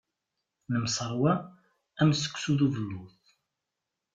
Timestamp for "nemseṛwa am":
0.71-2.09